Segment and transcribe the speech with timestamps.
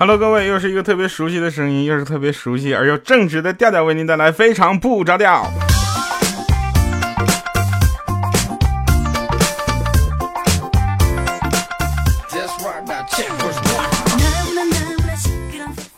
[0.00, 5.44] Hello，各位，又是一个特别熟悉的声音，又是特别熟悉而又正直的调调，为您带来非常不着调。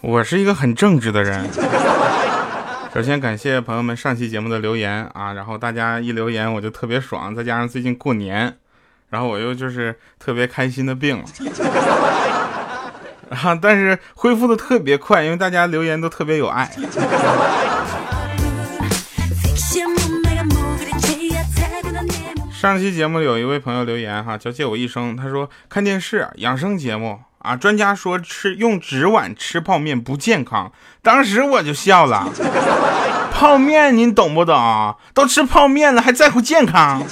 [0.00, 1.46] 我是一个很正直的人。
[2.94, 8.56] 首先感谢朋友们上期节目的留言啊，然后大家一留言我就特别爽，再加上最近过年，
[9.10, 11.24] 然后我又就是特别开心的病了，
[13.30, 16.70] 啊，但是恢复的特别快，因为大家留言都特别有爱。
[22.52, 27.20] 上期节目有一位朋友留言哈，叫借我一生，他说看电视养生节目。
[27.42, 27.56] 啊！
[27.56, 30.70] 专家说吃用纸碗吃泡面不健康，
[31.00, 32.28] 当时我就笑了。
[33.32, 34.94] 泡面您懂不懂？
[35.14, 37.02] 都吃泡面了还在乎健康？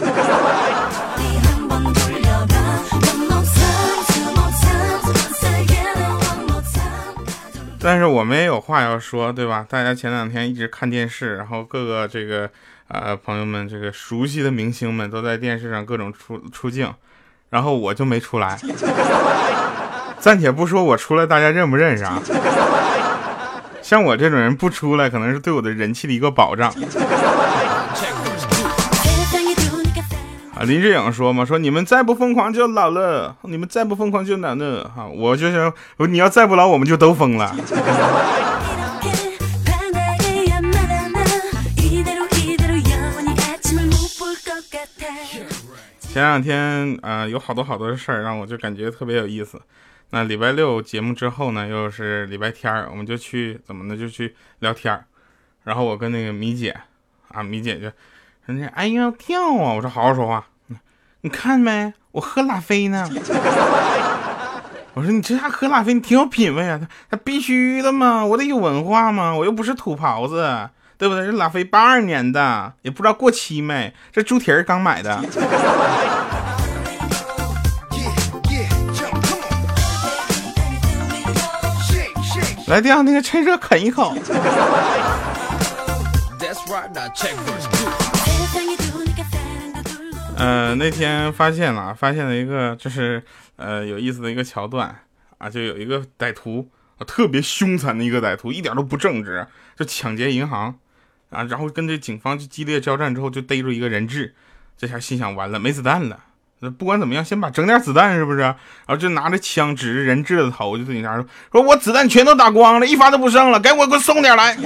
[7.81, 9.65] 但是我们也有话要说，对吧？
[9.69, 12.51] 大家前两天一直看电视，然后各个这个
[12.89, 16.93] 呃朋友们，这个熟悉的明星们都在电视上各种出出镜，
[17.51, 18.59] 然后我就没出来。
[20.19, 22.21] 暂且不说我出来大家认不认识啊？
[23.81, 26.75] 像我这种人不出来，可能是对我的人气的一个保障。
[30.59, 34.91] 啊，林志颖说嘛，说你们再不疯狂就老了，你们再不疯狂就老了。
[34.93, 35.73] 哈，我就想，
[36.11, 37.55] 你要再不老，我们就都疯了。
[46.01, 49.63] 前两天啊，有好多好多的事儿，让我就感觉特别有意思。
[50.11, 53.97] 那礼拜六节目之后呢，又是礼拜天儿，我们就去怎么呢？
[53.97, 55.05] 就去聊天儿。
[55.63, 56.77] 然后我跟那个米姐
[57.29, 57.89] 啊，米姐就
[58.57, 60.47] 说：“哎呀，跳啊！”我说：“好好说话。”
[61.23, 61.93] 你看没？
[62.13, 63.09] 我喝拉菲呢。
[64.95, 66.79] 我说：“你这下喝拉菲，你挺有品位啊！
[66.81, 71.27] 他他必须的嘛，我得有文化嘛，我又不是土袍子，对不对？
[71.27, 73.95] 这拉菲八二年的，也不知道过期没。
[74.13, 75.23] 这猪蹄儿刚买的。”
[82.69, 84.15] 来，这样那个趁热啃一口。
[90.39, 93.23] 呃，那天发现了，发现了一个就是
[93.57, 94.97] 呃有意思的一个桥段
[95.39, 96.71] 啊，就有一个歹徒，
[97.07, 100.79] 特别凶残的一个歹徒，一点都不正直，就抢劫银行
[101.31, 104.35] 啊，然后跟这警方就激烈交战之后，就逮住一个人质，
[104.77, 106.21] 这下心想完了，没子弹了。
[106.61, 108.39] 那不管怎么样，先把整点子弹，是不是？
[108.39, 108.57] 然
[108.87, 114.57] 后就拿着枪指着人质的头，就对警察说：“说我子弹全都打光了，一发都不剩了，给我给我送点来。”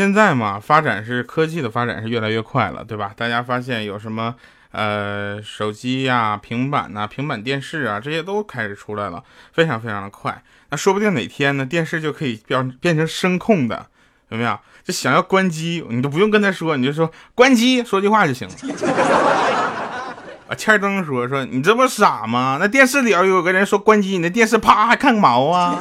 [0.00, 3.12] 现在嘛，发展是科技的发展是越来越快了，对吧？
[3.14, 4.34] 大家发现有什么？
[4.70, 9.22] 呃，手机呀、平板呐、平板电视啊，这些都开始出来了，
[9.52, 10.42] 非常非常的快。
[10.70, 13.88] 那说不定哪天呢，电视就可以变变成声控的，
[14.30, 14.58] 有没有？
[14.82, 18.54] 就想要关机，你都不用跟他说，你就说关机，说句话就行了。
[20.48, 22.56] 啊，欠灯说说，你这不傻吗？
[22.58, 25.78] 那电视里要有个人说关机，你的电视啪还看个毛啊？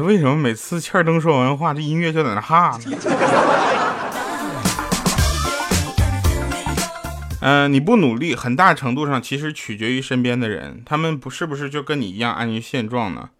[0.00, 2.96] 为什么每次欠灯说完话，这音乐就在那哈呢？
[7.40, 13.30] 嗯， 你不努力，很大程度上其实取决于身边的人，他们不是不是就跟你一样安于现状呢？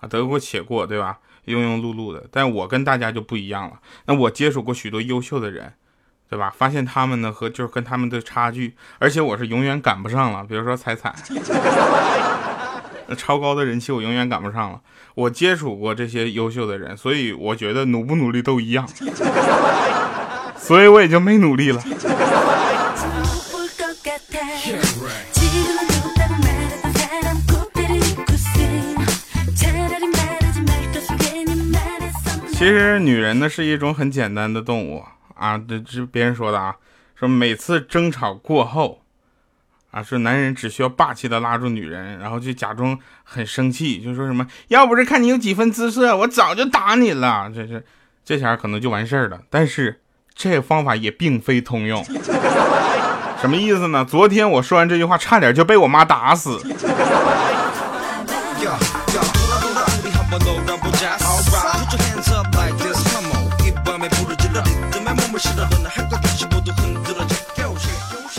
[0.00, 1.18] 啊，得过且过，对吧？
[1.46, 2.26] 庸庸碌碌的。
[2.30, 3.80] 但我跟大家就不一样了。
[4.06, 5.72] 那我接触过许多优秀的人，
[6.28, 6.52] 对吧？
[6.56, 10.44] 发现他们呢和就是跟他们的差距，而且我是永远赶不上了。
[10.44, 11.14] 比如说彩彩。
[13.14, 14.80] 超高的人气，我永远赶不上了。
[15.14, 18.88] 我接触过这些优秀的人，所以我觉得努不努力都一样，
[20.56, 21.82] 所以我也就没努力了。
[32.52, 35.02] 其实女人呢是一种很简单的动物
[35.34, 36.76] 啊，这这别人说的啊，
[37.14, 39.00] 说每次争吵过后。
[39.90, 47.50] 啊，说男人只需要霸气的拉住女人，然后就假装很生气，就说什么要不是看你有几分姿色，我早就打你了。
[47.54, 47.84] 这是
[48.24, 49.40] 这下可能就完事儿了。
[49.50, 50.00] 但是
[50.34, 52.04] 这方法也并非通用。
[53.40, 54.04] 什么意思呢？
[54.04, 56.60] 昨天我说完这句话，差点就被我妈打死。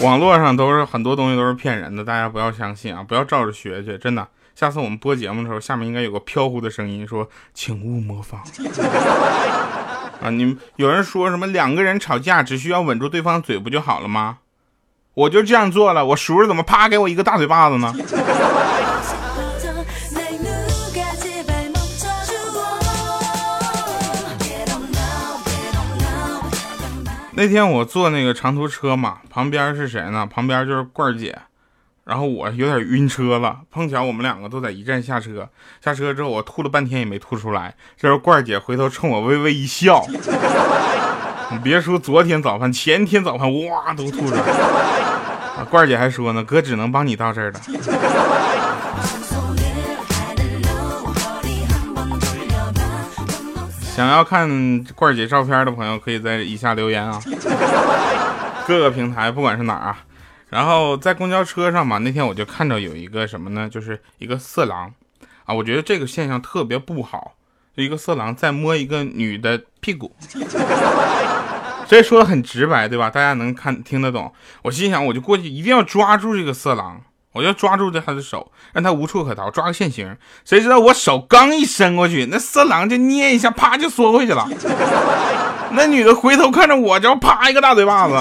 [0.02, 4.28] 网络上都是很多东西都是骗人的，大家不要相信啊，不要照着学去，真的。
[4.56, 8.42] 下次我们播节目的时候，下面应该有个飘忽的声音说：“请勿模仿。
[10.22, 14.40] ”啊，你们有人说什么两个人吵架只需要稳住对方嘴不就好了吗？
[15.14, 17.94] 我就这样做了，我叔叔怎么啪给我一个大嘴巴子呢？
[27.42, 30.28] 那天我坐那个长途车嘛，旁边是谁呢？
[30.28, 31.36] 旁边就是罐儿姐，
[32.04, 35.50] 然后我有点晕车了，碰巧我们两个都在一站下车。
[35.84, 40.06] 下车之后我吐了半天也没吐出来，这时候罐儿姐回头冲我微微一笑。
[41.52, 44.42] 你别说昨天早饭，前天早饭哇都吐出来。
[44.42, 47.60] 啊，罐儿姐还说呢，哥只能帮你到这儿了。
[54.02, 57.22] 想要看罐儿姐照片的朋友，可以在以下留言啊。
[58.66, 60.00] 各个平台不管是哪儿啊，
[60.50, 64.92] 然后在公交车上嘛，那天我就看到有一个什么呢，就是一个色狼
[65.46, 67.34] 啊，我觉得这个现象特别不好，
[67.78, 70.16] 就一个色狼在摸一个女的屁股，
[71.88, 73.08] 这说的很直白，对吧？
[73.08, 74.34] 大家能看听得懂。
[74.64, 77.00] 我心想，我就过去一定要抓住这个色狼。
[77.34, 80.18] 我就抓住着他的手，让他无处可逃，抓个现行。
[80.44, 84.48] 谁知道我手刚一伸过去，那色狼就捏一下，啪就缩回去了。
[85.72, 88.14] 那女的回头看着我，就啪一个大嘴巴子。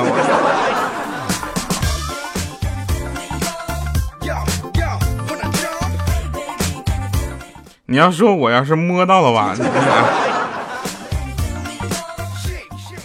[7.87, 9.57] 你要说我要是摸到了吧？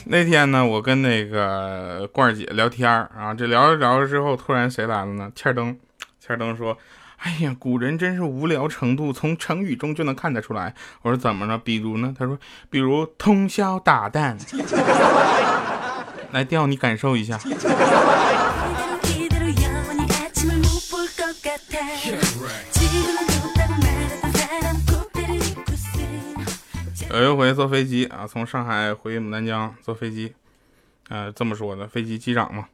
[0.06, 5.32] 那天呢，我跟那个罐儿姐聊天啊，这聊着聊着之后，突然谁来了呢？
[5.36, 5.76] 欠灯。
[6.26, 6.76] 千灯说
[7.22, 10.74] ：“哎呀，古人真是无聊程度，从成语中就能看得出来。”
[11.04, 11.56] 我说：“怎么了？
[11.56, 12.40] 比如呢？”他说
[12.72, 14.36] ：“比如通宵达旦。
[16.34, 17.40] ”来调你感受一下。
[27.12, 30.34] 有一回坐飞机啊，从上海回牡丹江坐飞机，
[31.08, 32.66] 呃，这么说的，飞机机长嘛，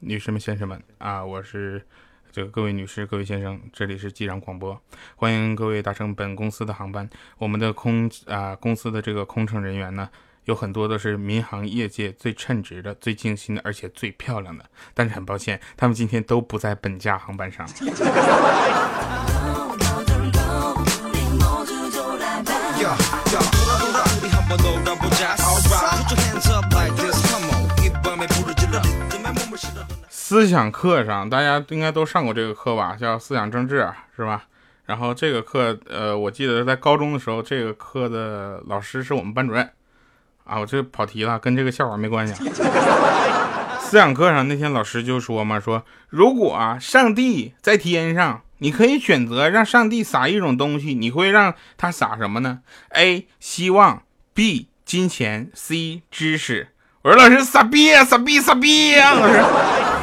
[0.00, 1.86] 女士们、先生们啊，我是。
[2.34, 4.76] 这个各位女士、各位先生，这里是机长广播，
[5.14, 7.08] 欢迎各位搭乘本公司的航班。
[7.38, 10.10] 我们的空啊公司的这个空乘人员呢，
[10.46, 14.68] 有很多都是民航业界最称职的、最精心的，而且最漂亮的。
[14.94, 17.64] 但是很抱歉，他们今天都不在本架航班上。
[30.34, 32.96] 思想课上，大家应该都上过这个课吧？
[32.98, 34.42] 叫思想政治，是吧？
[34.84, 39.70] 然后这个课，呃，我记得在高中的时候，这个课的老师是我们班主任。
[40.42, 42.34] 啊，我这跑题了，跟这个笑话没关系。
[43.78, 52.58] 思想课上那天老师就说嘛，说如果啊，上帝在天上，你可以选择让上帝撒一种东西，你会让他撒什么呢
[52.88, 53.28] ？A.
[53.38, 54.02] 希望
[54.34, 54.66] ，B.
[54.84, 56.02] 金钱，C.
[56.10, 56.70] 知识。
[57.02, 59.93] 我说老师傻逼啊，傻逼，傻逼啊，老师。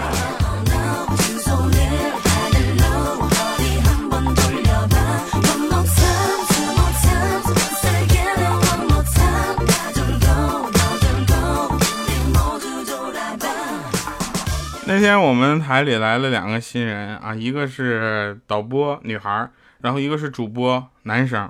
[14.93, 21.49] 那天我们台里来了两个新人啊，一个是导播女孩，然后一个是主播男生。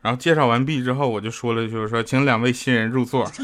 [0.00, 3.30] 然后介绍完毕之后，我就说了，就是说，请两位新人入座。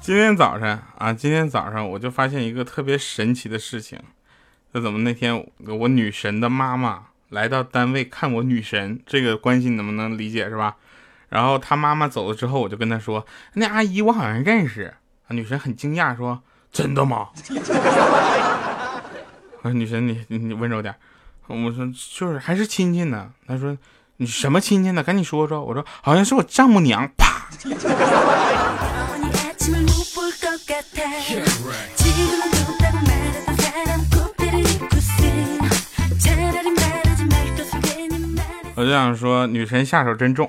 [0.00, 3.96] 今天早上啊，今天早上我就发现一个特别神奇的事情，
[4.72, 10.74] 那怎么那天我女神的妈妈来到单位看我女神，这个关系能不能理解是吧？
[11.30, 14.92] 然后他妈妈走了之后，我就跟他说：“那阿姨我好像认识。”
[15.30, 17.28] 女神很惊讶说：“真的吗？”
[19.62, 20.94] 我说：“女神，你你温柔点。”
[21.46, 23.78] 我说：“就是还是亲戚呢。”他说
[24.18, 25.02] ：“你什么亲戚呢？
[25.02, 27.48] 赶紧说说。”我说：“好像是我丈母娘。”啪。
[38.80, 40.48] 我就想说，女神下手真重。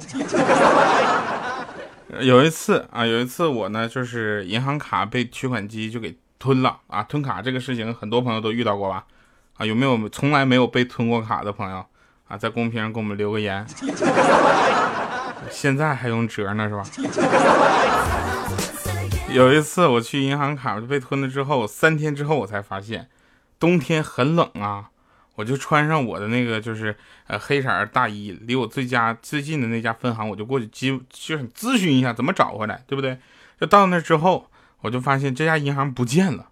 [2.22, 7.04] 有一次啊，有一次我呢，就是银行卡被取款机就给吞了啊！
[7.04, 9.04] 吞卡这个事情，很多朋友都遇到过吧？
[9.58, 11.86] 啊，有没有从来没有被吞过卡的朋友
[12.30, 12.38] 啊？
[12.38, 13.68] 在公屏上给我们留个言。
[15.52, 16.86] 现在还用折呢是吧？
[19.30, 23.10] 有一次我去银行卡被吞了之后，三天之后我才发现，
[23.60, 24.88] 冬天很冷啊。
[25.36, 26.96] 我就穿上我的那个就是
[27.28, 33.18] 呃黑色大衣，离我最家最近的那家分行，我就过去咨就是咨询一下怎么找回来，对不对？
[33.60, 34.48] 就到那之后，
[34.82, 36.48] 我就发现这家银行不见了，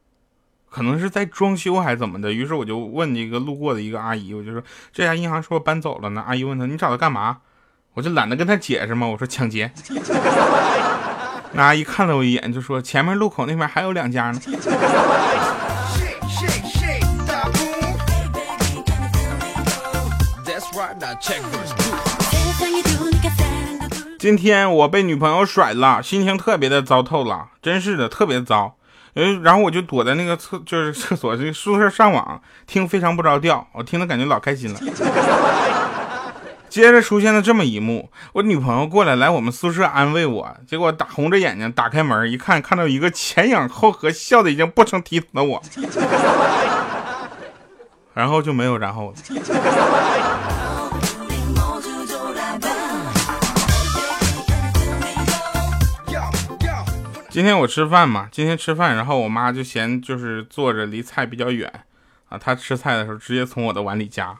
[0.70, 2.32] 可能是在装修还是怎么的。
[2.32, 6.24] 于是我就问一个路过的一个阿姨，我就说这家银行是不是搬走了呢？
[6.26, 7.40] 阿姨问他你找他干嘛？
[7.96, 9.72] 我就懒得跟他解释嘛，我说抢劫。
[11.54, 14.40] 那阿姨看了我一眼，就说前面路口那边还有两家呢。
[24.20, 28.76] 今天我被女朋友甩了，心情特别的糟透了，真是的，特别糟。
[29.16, 34.80] 嗯，然后我就躲在那个厕，就是厕所这宿舍上网听，非常不着调，我听的感觉老开心了。
[36.70, 45.60] 接着出现了这么一幕，我女朋友过来来我们宿舍安慰我，结果打红着眼睛打开门一看，看到一个前仰后合、笑的已经不成体统的我，
[48.14, 49.16] 然后就没有然后了。
[57.32, 61.72] 今天我吃饭嘛，今天吃饭，然后我妈就嫌就是坐着离菜比较远，
[62.28, 64.36] 啊，她吃菜的时候直接从我的碗里夹。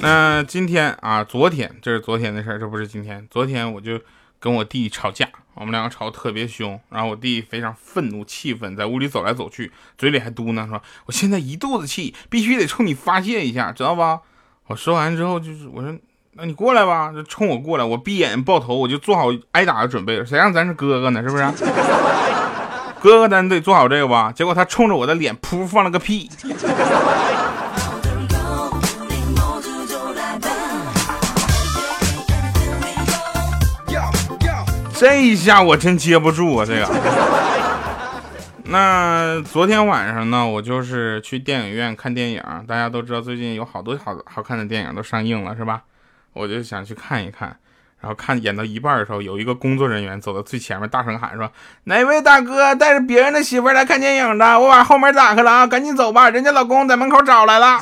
[0.00, 3.26] 那今天啊，昨天这是昨天的事儿，这不是今天。
[3.28, 4.00] 昨天我就
[4.38, 14.20] 跟我弟吵架，我们两个吵得特别凶，然后我弟非常愤怒气愤，在屋里走来走去，嘴里还嘟囔说：“我现在一肚子气，必须得冲你发泄一下，知道吧？”
[14.66, 15.94] 我说完之后，就是我说，
[16.32, 17.84] 那你过来吧，就冲我过来。
[17.84, 20.24] 我闭眼抱头，我就做好挨打的准备了。
[20.24, 21.22] 谁让咱是哥哥呢？
[21.22, 21.44] 是不是？
[23.02, 24.32] 哥哥咱得做好这个吧。
[24.34, 26.30] 结果他冲着我的脸噗放了个屁。
[34.96, 36.88] 这一下我真接不住啊，这个。
[38.74, 42.42] 那昨天晚上呢，我就是去电影院看电影。
[42.66, 45.82] 大家都知道，最近有好多好好看的电影都上映了，是吧？
[46.32, 47.56] 我就想去看一看。
[48.00, 51.48] 然后看演到一半的时候，有一个工作人员走到最前面，大声喊说
[51.84, 54.58] ：“哪位大哥带着别人的媳妇来看电影的？
[54.58, 57.78] 我把后门打开了啊，赶紧走吧，人家老公在门口找来了，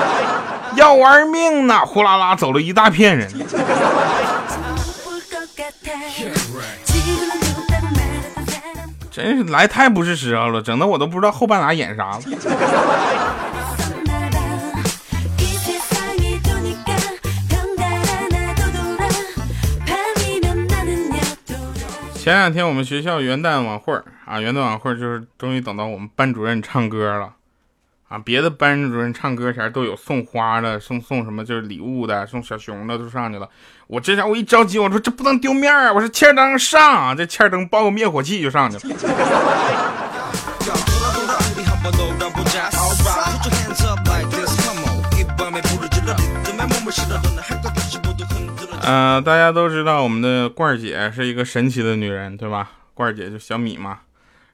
[0.76, 3.30] 要玩命呢！”呼啦啦走了一大片人。
[9.16, 12.20] 真是来太不是时候了，整的我都不知道后半拉演啥了。
[22.14, 23.94] 前两天我们学校元旦晚会
[24.26, 27.32] 啊，元旦晚会就是终于等到我们班主任唱歌了。
[28.08, 33.48] 啊，别的班主任唱歌前都有送花的，送送什么就是礼物的，送小熊的都上去了。
[33.88, 35.92] 我这下我一着急，我说这不能丢面啊！
[35.92, 38.96] 我说欠灯上，这欠灯抱个灭火器就上去了。
[48.82, 52.70] 呃，大家都知道我们的罐儿姐是一个神奇的女人，对吧？
[52.92, 53.98] 罐儿姐就小米嘛。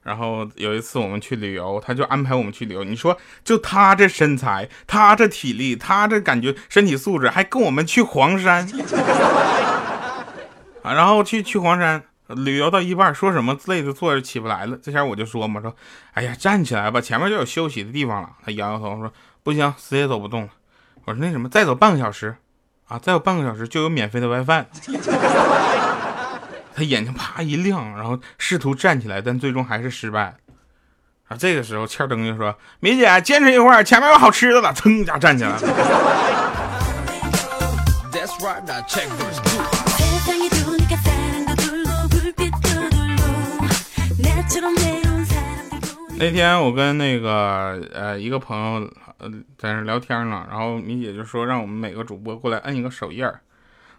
[0.03, 2.83] 然后有一次我们去旅游，他就安排我们去旅游。
[2.83, 8.67] 你说就他这身材，他这体力，他这感觉身体素质，还跟我们去黄山
[10.83, 10.93] 啊？
[10.93, 14.77] 然后去去黄山旅游到一半，说什么累的坐着起不来了。
[14.81, 15.73] 这下我就说嘛，说
[16.13, 18.29] 哎呀站起来吧，前面就有休息的地方了。
[18.45, 20.49] 他摇摇头说不行，死也走不动了。
[21.05, 22.35] 我说那什么，再走半个小时
[22.87, 24.65] 啊，再有半个小时就有免费的 WiFi。
[26.75, 30.33] 他眼睛啪一亮，然后试图站起来，但最终还是失败了。
[31.29, 35.59] 啊，这个时候欠灯就说：“米姐，坚持一会儿，前面有好吃的了。”噌一下站起来了。
[46.17, 53.41] 那天我跟那个呃一个朋友呃在那聊天呢，然后米姐就说让我们每个主播过来摁一个手印儿。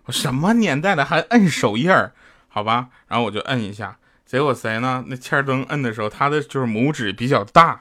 [0.06, 2.12] 我什么年代了还摁手印儿？
[2.54, 5.02] 好吧，然后我就摁一下，结果谁呢？
[5.08, 7.80] 那欠灯摁的时候，他的就是拇指比较大，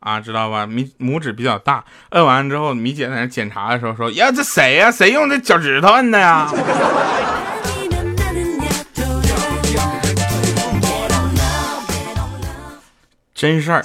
[0.00, 0.64] 啊，知道吧？
[0.64, 4.90] 米拇指比较大，摁完之后，米姐在那检查的时候说：“呀，这谁呀？
[4.90, 6.50] 谁用这脚趾头摁的呀？”
[13.34, 13.84] 真事儿。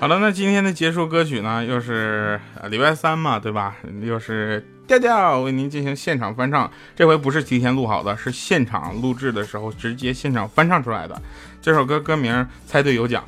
[0.00, 1.64] 好了，那今天的结束歌曲呢？
[1.64, 3.76] 又是礼拜三嘛，对吧？
[4.02, 4.66] 又是。
[4.86, 11.20] 调调为您进行现场翻唱，这回不是提前录好的，是现场录制的时候直接现场翻唱出来的。
[11.62, 13.24] 这首歌歌名猜对有奖。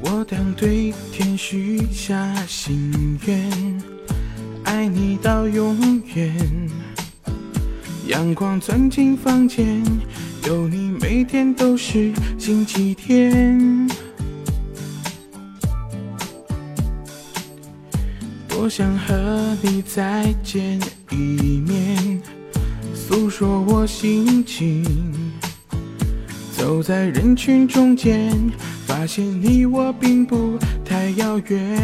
[0.00, 3.82] 我当对天许下心愿，
[4.64, 6.34] 爱你到永远。
[8.06, 9.82] 阳光钻进房间，
[10.46, 13.83] 有你每天都是星期天。
[18.64, 20.80] 多想和你再见
[21.10, 22.22] 一面，
[22.94, 24.82] 诉说我心情。
[26.56, 28.32] 走在人群中间，
[28.86, 31.78] 发现你我并不太遥远。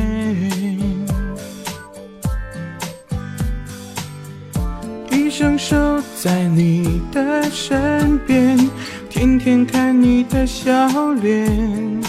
[5.10, 8.56] 一生守在你的身边，
[9.10, 12.00] 天天看你的笑脸，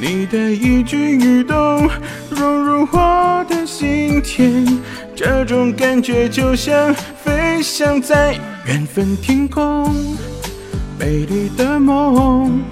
[0.00, 1.90] 你的一举一动
[2.30, 4.78] 融入我的心田，
[5.14, 8.32] 这种感觉就像飞翔在
[8.64, 9.94] 缘分天空，
[10.98, 12.62] 美丽的梦，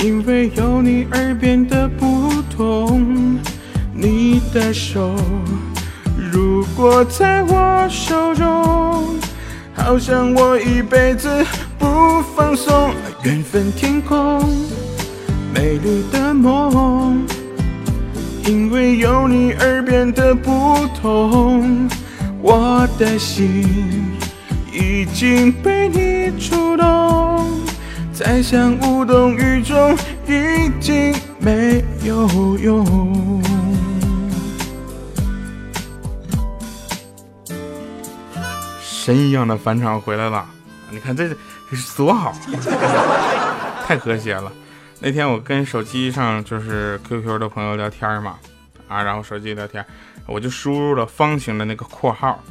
[0.00, 3.38] 因为有你而变得不同，
[3.94, 5.14] 你的手。
[6.32, 9.14] 如果在我手中，
[9.72, 11.46] 好像我一辈子
[11.78, 12.90] 不放松。
[13.22, 14.40] 缘分天空，
[15.54, 17.24] 美丽的梦，
[18.46, 21.88] 因为有你而变得不同。
[22.40, 24.16] 我的心
[24.72, 27.50] 已经被你触动，
[28.12, 29.96] 再想无动于衷
[30.28, 33.42] 已经没有用。
[38.80, 40.46] 神一样的返场回来了，
[40.90, 42.32] 你看这这是多好，
[43.86, 44.52] 太和谐了。
[44.98, 48.36] 那天我跟手机上就是 QQ 的朋友聊天嘛，
[48.88, 49.84] 啊，然后手机聊天，
[50.26, 52.42] 我就输入了方形的那个括号，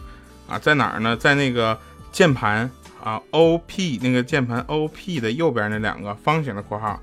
[0.47, 1.17] 啊，在哪儿呢？
[1.17, 1.77] 在那个
[2.11, 2.69] 键盘
[3.03, 6.99] 啊，OP 那个键盘 OP 的右边那两个方形的括号，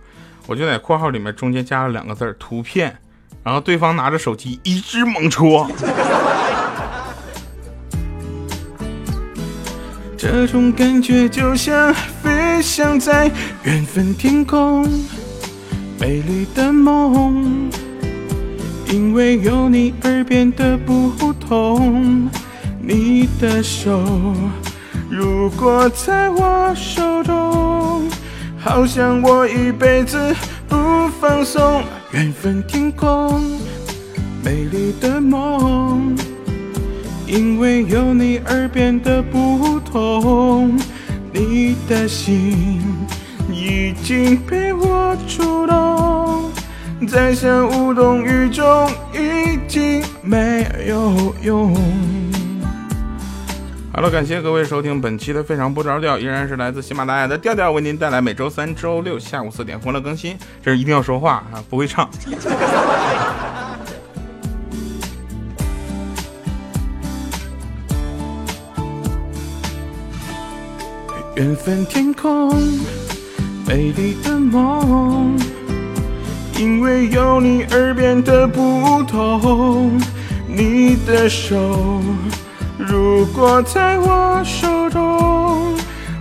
[0.46, 2.96] 我就在括号里面中间加了两个字图片，
[3.42, 5.68] 然后对方拿着手机一直猛戳。
[10.16, 13.28] 这种感觉就像飞翔在
[13.64, 14.88] 缘分天空，
[16.02, 17.70] 美丽的梦，
[18.92, 22.28] 因为有你而变得不同。
[22.80, 24.02] 你的手
[25.08, 28.02] 如果在我手中，
[28.58, 30.34] 好像我一辈子
[30.68, 30.76] 不
[31.20, 31.84] 放松。
[32.10, 33.40] 缘分天空，
[34.42, 36.16] 美丽的梦。
[37.28, 40.76] 因为有你而变得不同，
[41.32, 42.80] 你的心
[43.82, 46.52] 已经被我触动，
[47.08, 51.74] 再想无动于衷已经没有用。
[53.92, 60.38] 好了，感谢各位收听本期的非常不着调，依然是来自喜马拉雅的调调为您带来每周三、周六下午四点欢乐更新。
[60.64, 62.08] 这是一定要说话啊，不会唱。
[71.34, 72.52] 缘分天空，
[73.74, 75.34] 美丽的梦，
[76.58, 79.98] 因为有你而变得不同。
[80.46, 82.02] 你的手
[82.76, 85.74] 如果在我手中，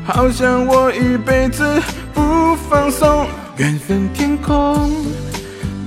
[0.06, 1.66] 好像我一辈子
[2.14, 3.28] 不放松。
[3.58, 4.90] 缘分天空，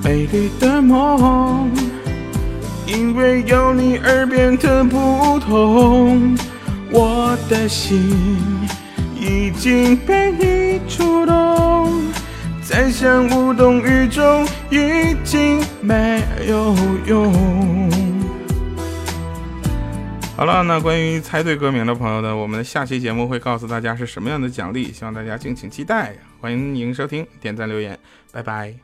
[0.03, 1.71] 美丽的梦，
[2.87, 6.37] 因为有你而变得不同。
[6.91, 8.15] 我的心。
[9.17, 11.35] 已经被你触动，
[12.75, 16.75] 再想无动于衷已经没有
[17.07, 17.33] 用。
[20.37, 26.17] 好了，那关于猜对歌名的朋友呢，我们下期节目会告诉大家是什么样的奖励，希望大家敬请期待。
[26.41, 27.97] 欢迎收听，点赞留言，
[28.33, 28.75] 拜拜。